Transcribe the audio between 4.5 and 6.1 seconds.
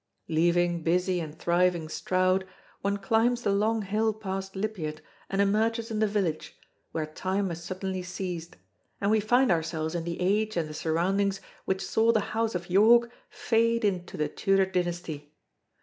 Lipiat and emerges in the